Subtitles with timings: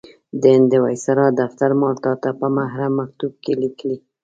[0.41, 3.97] د هند د وایسرا دفتر مالټا ته په محرم مکتوب کې لیکلي.